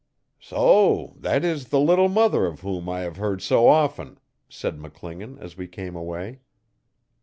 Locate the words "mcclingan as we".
4.79-5.67